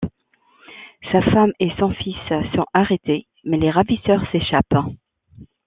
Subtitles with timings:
[1.11, 2.17] Sa femme et son fils
[2.55, 4.89] sont arrêtés, mais les ravisseurs s'échappent.